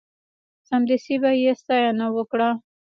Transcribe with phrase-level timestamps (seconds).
[0.67, 2.49] سمدستي به یې ستاینه وکړه.